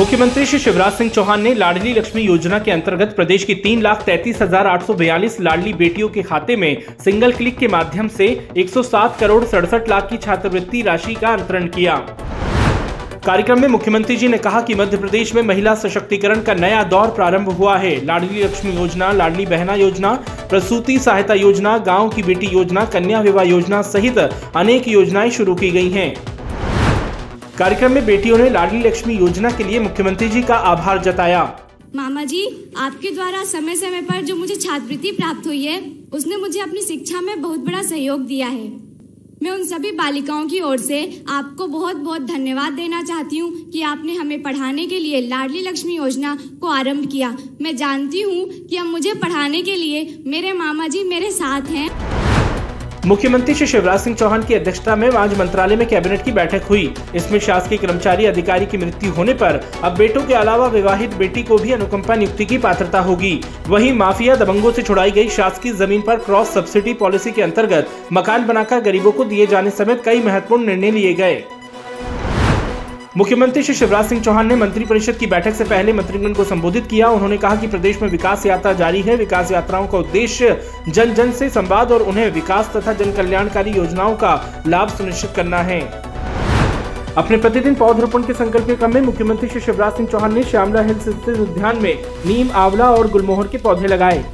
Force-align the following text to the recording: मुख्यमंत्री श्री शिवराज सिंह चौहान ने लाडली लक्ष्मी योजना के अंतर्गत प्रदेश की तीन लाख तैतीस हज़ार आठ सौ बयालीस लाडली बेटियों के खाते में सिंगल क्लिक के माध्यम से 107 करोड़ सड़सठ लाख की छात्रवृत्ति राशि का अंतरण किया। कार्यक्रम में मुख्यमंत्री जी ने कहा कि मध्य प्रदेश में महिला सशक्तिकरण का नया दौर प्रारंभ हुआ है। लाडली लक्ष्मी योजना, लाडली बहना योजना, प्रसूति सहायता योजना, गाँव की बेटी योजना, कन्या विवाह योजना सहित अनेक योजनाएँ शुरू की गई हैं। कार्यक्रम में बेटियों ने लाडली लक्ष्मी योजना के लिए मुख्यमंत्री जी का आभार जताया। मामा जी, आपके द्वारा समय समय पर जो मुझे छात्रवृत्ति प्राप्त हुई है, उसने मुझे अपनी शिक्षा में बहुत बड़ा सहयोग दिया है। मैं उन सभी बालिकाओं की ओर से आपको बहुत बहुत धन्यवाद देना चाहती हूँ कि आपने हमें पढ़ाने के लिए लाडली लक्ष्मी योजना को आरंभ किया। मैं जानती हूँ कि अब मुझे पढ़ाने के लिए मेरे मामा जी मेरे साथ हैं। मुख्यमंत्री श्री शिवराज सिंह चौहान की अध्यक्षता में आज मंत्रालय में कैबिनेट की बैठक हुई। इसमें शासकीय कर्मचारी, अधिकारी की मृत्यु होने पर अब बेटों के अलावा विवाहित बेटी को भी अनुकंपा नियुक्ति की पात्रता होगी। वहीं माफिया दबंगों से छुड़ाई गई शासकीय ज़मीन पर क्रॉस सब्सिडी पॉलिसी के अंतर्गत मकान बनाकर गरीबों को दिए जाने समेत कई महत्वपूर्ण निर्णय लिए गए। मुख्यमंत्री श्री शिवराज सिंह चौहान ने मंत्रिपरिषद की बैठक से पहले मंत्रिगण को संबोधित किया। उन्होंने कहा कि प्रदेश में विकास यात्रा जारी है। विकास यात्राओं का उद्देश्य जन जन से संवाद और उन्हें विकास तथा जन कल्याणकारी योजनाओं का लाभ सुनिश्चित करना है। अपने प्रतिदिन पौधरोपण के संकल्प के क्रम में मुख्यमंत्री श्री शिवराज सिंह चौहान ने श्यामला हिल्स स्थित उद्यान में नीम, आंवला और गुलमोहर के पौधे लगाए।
मुख्यमंत्री 0.00 0.44
श्री 0.46 0.58
शिवराज 0.58 0.92
सिंह 0.92 1.08
चौहान 1.10 1.42
ने 1.42 1.52
लाडली 1.54 1.92
लक्ष्मी 1.94 2.22
योजना 2.22 2.58
के 2.58 2.70
अंतर्गत 2.70 3.12
प्रदेश 3.16 3.42
की 3.44 3.54
तीन 3.54 3.82
लाख 3.82 4.02
तैतीस 4.02 4.40
हज़ार 4.42 4.66
आठ 4.66 4.82
सौ 4.82 4.94
बयालीस 4.94 5.36
लाडली 5.40 5.72
बेटियों 5.72 6.08
के 6.08 6.22
खाते 6.22 6.56
में 6.56 6.82
सिंगल 7.04 7.32
क्लिक 7.32 7.58
के 7.58 7.68
माध्यम 7.68 8.08
से 8.08 8.28
107 8.58 9.18
करोड़ 9.20 9.44
सड़सठ 9.44 9.88
लाख 9.88 10.08
की 10.10 10.16
छात्रवृत्ति 10.18 10.82
राशि 10.82 11.14
का 11.14 11.32
अंतरण 11.32 11.66
किया। 11.68 11.96
कार्यक्रम 13.26 13.60
में 13.60 13.68
मुख्यमंत्री 13.68 14.16
जी 14.16 14.28
ने 14.28 14.38
कहा 14.38 14.62
कि 14.62 14.74
मध्य 14.74 14.96
प्रदेश 14.96 15.34
में 15.34 15.42
महिला 15.42 15.74
सशक्तिकरण 15.74 16.40
का 16.40 16.54
नया 16.56 16.82
दौर 16.86 17.10
प्रारंभ 17.10 17.48
हुआ 17.50 17.76
है। 17.78 17.94
लाडली 18.06 18.42
लक्ष्मी 18.44 18.72
योजना, 18.72 19.12
लाडली 19.12 19.46
बहना 19.46 19.74
योजना, 19.76 20.14
प्रसूति 20.50 20.98
सहायता 21.00 21.34
योजना, 21.36 21.78
गाँव 21.84 22.08
की 22.08 22.22
बेटी 22.22 22.46
योजना, 22.48 22.84
कन्या 22.88 23.20
विवाह 23.20 23.44
योजना 23.46 23.82
सहित 23.84 24.18
अनेक 24.18 24.88
योजनाएँ 24.88 25.30
शुरू 25.30 25.54
की 25.54 25.70
गई 25.70 25.90
हैं। 25.90 26.14
कार्यक्रम 27.58 27.92
में 27.92 28.04
बेटियों 28.06 28.36
ने 28.38 28.48
लाडली 28.50 28.80
लक्ष्मी 28.82 29.14
योजना 29.14 29.50
के 29.50 29.64
लिए 29.64 29.78
मुख्यमंत्री 29.78 30.28
जी 30.28 30.42
का 30.42 30.54
आभार 30.54 31.02
जताया। 31.02 31.42
मामा 31.96 32.24
जी, 32.24 32.44
आपके 32.76 33.10
द्वारा 33.10 33.42
समय 33.44 33.76
समय 33.76 34.02
पर 34.02 34.20
जो 34.22 34.36
मुझे 34.36 34.54
छात्रवृत्ति 34.56 35.10
प्राप्त 35.12 35.46
हुई 35.46 35.64
है, 35.64 35.80
उसने 36.12 36.36
मुझे 36.36 36.60
अपनी 36.60 36.82
शिक्षा 36.82 37.20
में 37.20 37.40
बहुत 37.42 37.60
बड़ा 37.60 37.82
सहयोग 37.82 38.26
दिया 38.26 38.46
है। 38.46 38.68
मैं 39.42 39.50
उन 39.50 39.64
सभी 39.64 39.90
बालिकाओं 39.92 40.46
की 40.48 40.60
ओर 40.60 40.78
से 40.78 41.02
आपको 41.28 41.66
बहुत 41.66 41.96
बहुत 41.96 42.22
धन्यवाद 42.22 42.72
देना 42.72 43.02
चाहती 43.02 43.38
हूँ 43.38 43.52
कि 43.70 43.82
आपने 43.82 44.14
हमें 44.14 44.42
पढ़ाने 44.42 44.86
के 44.86 44.98
लिए 44.98 45.20
लाडली 45.20 45.62
लक्ष्मी 45.62 45.96
योजना 45.96 46.36
को 46.60 46.68
आरंभ 46.68 47.06
किया। 47.06 47.36
मैं 47.62 47.76
जानती 47.76 48.22
हूँ 48.22 48.44
कि 48.68 48.76
अब 48.76 48.86
मुझे 48.86 49.14
पढ़ाने 49.14 49.62
के 49.62 49.76
लिए 49.76 50.22
मेरे 50.26 50.52
मामा 50.52 50.86
जी 50.86 51.04
मेरे 51.04 51.30
साथ 51.30 51.70
हैं। 51.70 51.88
मुख्यमंत्री 53.06 53.54
श्री 53.54 53.66
शिवराज 53.66 54.00
सिंह 54.00 54.16
चौहान 54.16 54.42
की 54.44 54.54
अध्यक्षता 54.54 54.94
में 54.96 55.10
आज 55.10 55.36
मंत्रालय 55.38 55.76
में 55.76 55.86
कैबिनेट 55.88 56.24
की 56.24 56.32
बैठक 56.32 56.62
हुई। 56.62 56.82
इसमें 57.14 57.38
शासकीय 57.40 57.78
कर्मचारी, 57.78 58.24
अधिकारी 58.26 58.66
की 58.66 58.78
मृत्यु 58.78 59.12
होने 59.12 59.34
पर 59.34 59.60
अब 59.84 59.96
बेटों 59.96 60.22
के 60.22 60.34
अलावा 60.34 60.66
विवाहित 60.66 61.14
बेटी 61.14 61.42
को 61.42 61.58
भी 61.58 61.72
अनुकंपा 61.72 62.14
नियुक्ति 62.14 62.44
की 62.44 62.58
पात्रता 62.58 63.00
होगी। 63.00 63.32
वहीं 63.68 63.92
माफिया 63.92 64.34
दबंगों 64.36 64.72
से 64.72 64.82
छुड़ाई 64.82 65.10
गई 65.10 65.28
शासकीय 65.28 65.72
ज़मीन 65.72 66.02
पर 66.02 66.18
क्रॉस 66.18 66.50
सब्सिडी 66.50 66.94
पॉलिसी 66.94 67.30
के 67.30 67.42
अंतर्गत 67.42 67.88
मकान 68.12 68.46
बनाकर 68.46 68.80
गरीबों 68.80 69.12
को 69.12 69.24
दिए 69.24 69.46
जाने 69.46 69.70
समेत 69.70 70.02
कई 70.04 70.20
महत्वपूर्ण 70.20 70.66
निर्णय 70.66 70.90
लिए 70.90 71.14
गए। 71.14 71.42
मुख्यमंत्री 73.16 73.62
श्री 73.62 73.74
शिवराज 73.74 74.08
सिंह 74.08 74.20
चौहान 74.22 74.46
ने 74.46 74.56
मंत्रिपरिषद 74.56 75.16
की 75.16 75.26
बैठक 75.26 75.54
से 75.54 75.64
पहले 75.64 75.92
मंत्रिगण 75.92 76.32
को 76.32 76.44
संबोधित 76.44 76.86
किया। 76.86 77.08
उन्होंने 77.08 77.36
कहा 77.36 77.56
कि 77.56 77.66
प्रदेश 77.66 78.00
में 78.02 78.08
विकास 78.08 78.46
यात्रा 78.46 78.72
जारी 78.72 79.00
है। 79.02 79.16
विकास 79.16 79.50
यात्राओं 79.52 79.86
का 79.86 79.98
उद्देश्य 79.98 80.56
जन 80.88 81.14
जन 81.14 81.32
से 81.32 81.48
संवाद 81.50 81.92
और 81.92 82.02
उन्हें 82.02 82.30
विकास 82.30 82.70
तथा 82.76 82.92
जन 82.92 83.12
कल्याणकारी 83.12 83.70
योजनाओं 83.70 84.14
का 84.16 84.62
लाभ 84.66 84.88
सुनिश्चित 84.88 85.30
करना 85.36 85.58
है। 85.58 85.80
अपने 87.16 87.36
प्रतिदिन 87.36 87.74
पौधरोपण 87.74 88.22
के 88.22 88.32
संकल्प 88.32 88.66
के 88.66 88.74
क्रम 88.74 88.94
में 88.94 89.00
मुख्यमंत्री 89.00 89.48
श्री 89.48 89.60
शिवराज 89.60 89.92
सिंह 89.92 90.08
चौहान 90.08 90.34
ने 90.34 90.42
श्यामला 90.42 90.82
हिल्स 90.82 91.02
स्थित 91.02 91.40
उद्यान 91.40 91.82
में 91.82 91.94
नीम, 92.26 92.50
आंवला 92.50 92.90
और 92.90 93.08
गुलमोहर 93.08 93.46
के 93.46 93.58
पौधे 93.58 93.86
लगाए। 93.86 94.24